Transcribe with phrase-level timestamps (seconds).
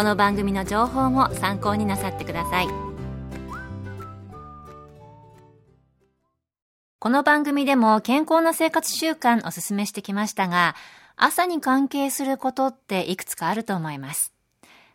[0.00, 2.68] この番組の情報も参考になさってください。
[6.98, 10.74] この番組でも健康な生活習慣お勧めしてきましたが
[11.16, 14.32] 朝に関係することっていくつかあると思います。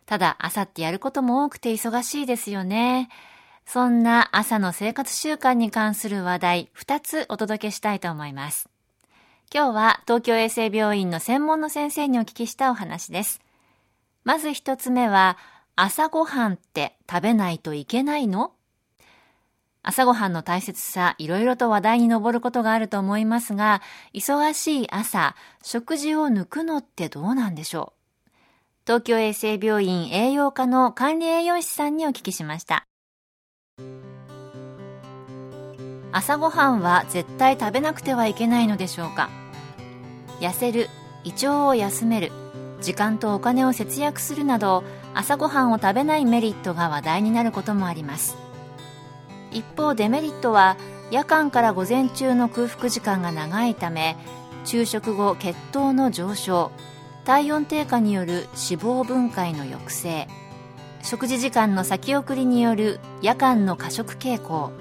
[0.06, 3.08] ただ朝ってやることも多くて忙しいですよね。
[3.64, 8.68] そんな朝の生活習慣に関する話題2つお届けしたいと思います。
[9.54, 13.45] 今日は東京衛生病院の専門の先生にお聞きしたお話です。
[14.26, 15.38] まず一つ目は、
[15.76, 18.50] 朝ごはんって食べないといけないの？
[19.84, 23.82] 朝ごはんの大切さ、いろいろと話題に上ることがあると思いますが、
[24.12, 27.92] 忙しい朝、食事を抜くのってどうなんでしょ
[28.26, 28.32] う？
[28.84, 32.84] 東京衛生病院栄養科の管理栄養士さんにお聞きしました。
[36.10, 39.30] 朝ごはんは絶対食べなくてはいけないのでしょうか？
[40.40, 40.88] 痩せる、
[41.22, 42.32] 胃腸を休める、
[42.80, 48.36] 時間とお金を節約するなど朝ごはんを食べないメリットが話題になることもあります。
[49.50, 50.76] 一方デメリットは
[51.10, 54.16] 夜間から午前中の空腹時間が長いため
[54.64, 56.72] 昼食後血糖の上昇
[57.24, 60.28] 体温低下による脂肪分解の抑制
[61.02, 64.72] 食事時間の先送りによる夜間の過食傾向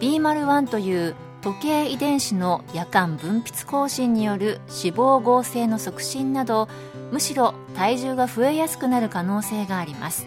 [0.00, 1.14] B01 という
[1.46, 6.68] 時計遺伝子の夜間分泌更新による脂肪合成の促進など
[7.12, 10.26] むしろ体重が増えやすくなる可能性があります。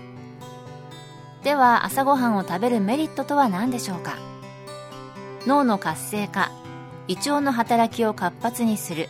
[1.44, 4.16] では朝ごはんを食べるメリットとは何でしょうか？
[5.46, 6.54] 脳の活性化
[7.10, 9.10] 胃腸の働きを活発にする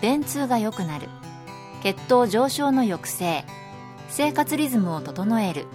[0.00, 1.08] 便通が良くなる
[1.82, 3.44] 血糖上昇の抑制
[4.08, 5.66] 生活リズムを整える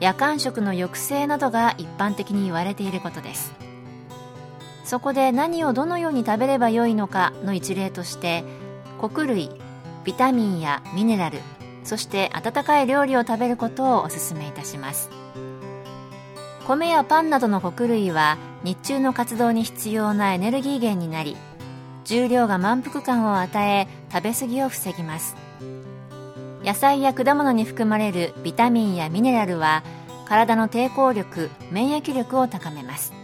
[0.00, 3.52] 夜間食の抑制などが一般的に言われていることです。
[4.88, 8.42] そこで何をどのように食べればよいのかの一例として
[8.98, 9.50] 穀類
[10.04, 11.40] ビタミンやミネラル
[11.84, 15.10] そして温かい料理を食べることをお勧めいたします。
[16.66, 21.36] 米やパンなどの穀類は日中の活動に必要なエネルギー源になり
[22.04, 25.36] 重量が満腹感を与え食べ過ぎを防ぎます。
[26.64, 29.82] 野菜や果物に含まれるビタミンやミネラルは
[30.26, 33.17] 体の抵抗力免疫力を高めます。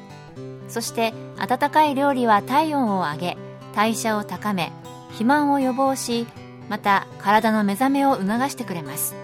[0.68, 3.36] そして温かい料理は体温を上げ
[3.74, 4.72] 代謝を高め
[5.08, 6.26] 肥満を予防し
[6.68, 9.14] また体の目覚めを促してくれます。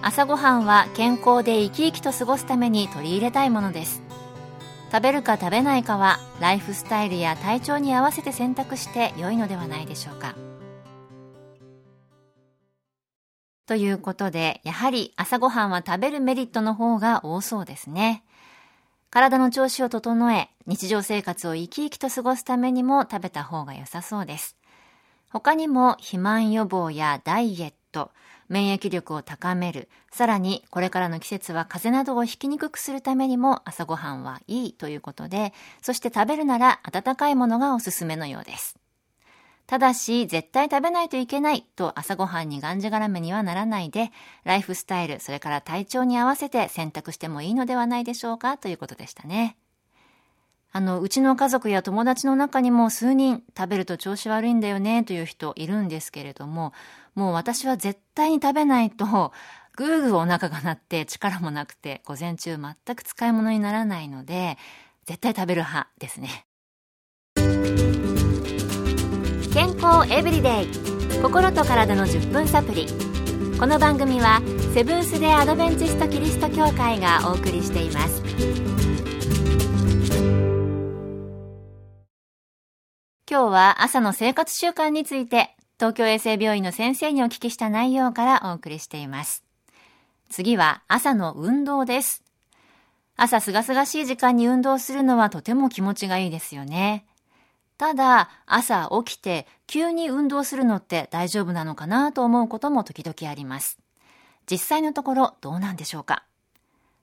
[0.00, 4.02] 朝ごはんは健康で生き生きと過ごすために取り入れたいものです。
[4.90, 10.34] 食べるか食べないかはライフスタイルや体調に合わせて選択して良いのではないでしょうか。
[13.66, 18.24] ということでやはり朝ごはんは食べるメリットの方が多そうですね。
[19.10, 24.56] 体の調子を整え、日常生活を生き生きと過ごすためにも食べた方が良さそうです。
[25.30, 28.10] 他にも肥満予防やダイエット、
[28.48, 35.52] 免疫力を高める、さらにこれからの季節は風邪などをひきにくくするためにも朝ごはんはいいということで、
[35.82, 38.77] そして食べるなら温かいものがおすすめのようです。
[39.68, 44.10] ただし、絶対食べないといけないと朝ごはんにがんじがらめにはならないで、
[44.44, 49.58] ライフスタイル、それから体調に合わせて選択してもいいのではないでしょうかということでしたね。
[50.72, 56.72] あの、うちの家族や友達の中にも数人食べると調子悪いんだよねという人いるんですけれども、
[57.14, 59.34] もう私は絶対に食べないと、
[59.76, 64.56] ぐーぐーお腹が鳴って力もなくて、午前中全く使い物にならないので、
[65.04, 66.47] 絶対食べる派ですね。
[69.58, 70.66] 健康エブリデイ
[71.20, 72.86] 心と体の10分サプリ
[73.58, 74.40] この番組は
[74.72, 78.22] セブンス・デ・アドベンチスト・キリスト教会がお送りしています
[83.28, 89.42] 今日は朝の生活習慣について東京衛生病院の先生にお聞きした内容からお送りしています
[90.30, 92.22] 次は朝の運動です。
[93.16, 97.07] 朝すがすがしい時間に運動するのはとても気持ちがいいですよね。
[97.78, 103.78] ただ、朝起きて急に運動するのって大丈夫なのかなと思うことも時々あります。
[104.50, 106.24] 実際のところどうなんでしょうか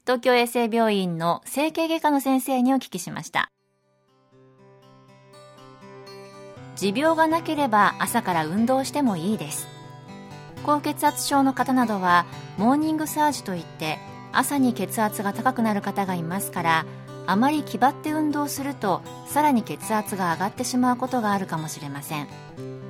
[0.03, 3.49] 東京衛生病院の整形外科の先生にお聞きしました。
[6.75, 9.67] 持病がなければ朝から運動してもいいです。
[10.65, 12.25] 高血圧症の方などは
[12.57, 13.97] モーニングサージといって
[14.33, 16.85] 朝に血圧が高くなる方がいますから
[17.27, 22.27] あまり気張って運動するとさらに血圧が上がってしまうことがあるかもしれません。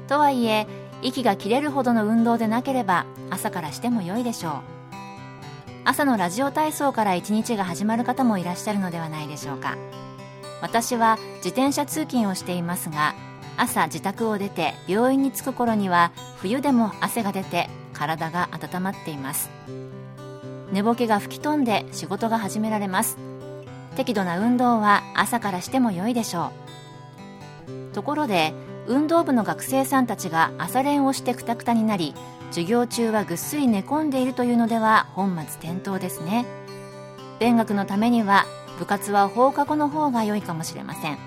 [0.07, 0.67] とはいえ
[1.01, 4.53] 息が切れるほどの運動でなければ朝からしても良いでしょう。
[5.83, 9.77] 朝のラジオ体操から一日が始まる方もいらっしゃるのではないでしょうか。
[10.61, 13.13] 私は自転車通勤をしていますが
[13.57, 19.49] 朝自宅を出て病院に着く頃には冬でも汗が出て体が温まっています。
[20.71, 23.17] 寝ぼけが吹き飛んで仕事が始められます。
[23.95, 26.51] 適度な運動は朝からしても良いでしょ
[27.71, 27.93] う。
[27.93, 28.53] ところで
[28.87, 32.13] 運動部の学生さんたちが朝練をしてくたくたになり
[32.51, 36.45] 授業中はぐっすり寝込んでいるというのでは本末転倒ですね。
[37.39, 38.45] 勉学のためには
[38.79, 41.17] 部活は放課後の方が良いかもしれません。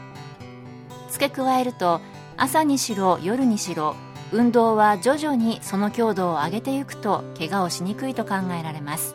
[1.11, 2.00] 付け加えると
[2.37, 3.97] 朝にしろ夜にしろ
[4.31, 9.14] 運動は徐々にその強度を上げていくと怪我をしにくいと考えられます。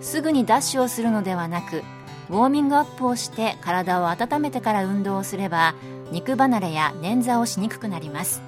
[0.00, 1.82] すぐにダッシュをするのではなく
[2.30, 5.74] ウォーミングアップをして体を温めてから運動をすれば
[6.12, 8.40] 肉離れや捻挫をしにくくなります。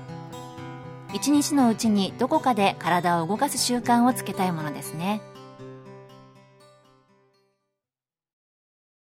[1.12, 5.20] 一日のうちにどこかで体を動かす習慣をつけたいものですね。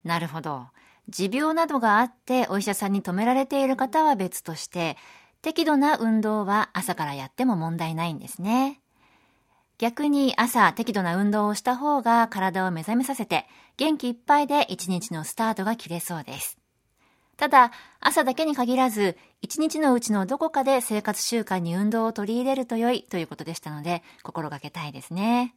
[0.06, 0.68] なるほど。
[1.10, 4.96] 持病などがあってお医者さんに止められている方は別として
[5.42, 8.80] 適度な運動は朝からやっても問題ないんですね。
[9.80, 13.48] 逆に朝適度な運動をした方が体を目覚めさせて
[13.78, 16.60] 元気いっぱいで一日のスタートが切れそうです。
[17.38, 17.72] ただ、
[18.02, 25.56] 朝だけに限らず、一日のうちのどこかで生活習慣に運動を取り入れると良いということでしたので、心がけたいですね。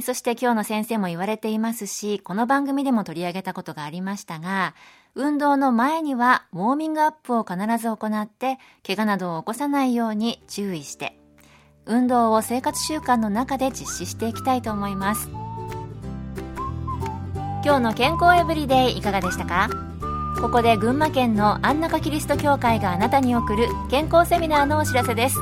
[0.00, 4.74] そして今日の先生も言われていますし、この番組でも取り上げたことがありましたが、
[5.14, 11.17] 運動の前にはウォーミングアップを必ず行って、怪我などを起こさないように注意して、
[11.88, 15.30] 運動を生活習慣の中で実施していきたいと思います。
[17.64, 19.70] 今日の健康エブリデイいかがでしたか？
[20.40, 25.36] ここで群馬県の安中キリスト教会があなたに送る健康セミナーのお知らせです。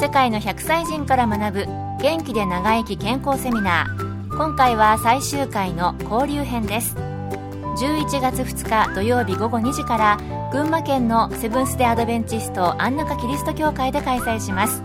[0.00, 1.66] 世界の100歳人から学ぶ
[2.00, 4.36] 元気で長生き健康セミナー。
[4.36, 6.94] 今回は最終回の交流編です。
[6.96, 10.18] 11月2日土曜日午後2時から
[10.52, 14.82] 群馬県のセブンス・デ・アドベンチスト安中キリスト教会で開催します。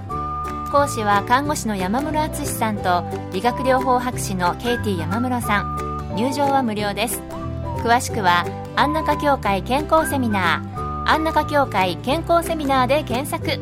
[0.76, 6.16] 講師は看護師の山室敦さんと理学療法博士のケイティ山室さん。
[6.18, 7.22] 入場は無料です。
[7.78, 8.46] 詳しくは
[8.76, 11.10] 安中協会健康セミナー。
[11.10, 13.58] 安中協会健康セミナーで検索。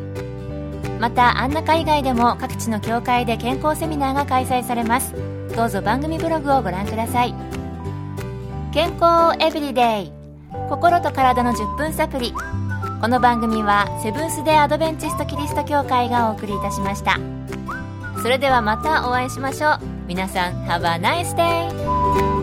[0.98, 5.14] また安中以外でも各地の協会で健康セミナーが開催されます。
[5.54, 7.34] どうぞ番組ブログをご覧ください。
[8.72, 10.12] 健康エブリデイ。
[10.68, 12.34] 心と体の10分サプリ
[13.00, 17.18] この番組はセブンス・デ・アドベンチスト・キリスト教会がお送りいたしました
[18.22, 22.33] それではまたお会いしましょう皆さん Have a nice day!